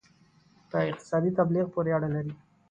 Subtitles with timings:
[0.69, 2.33] په اقتصادي تبلیغ پورې اړه لري.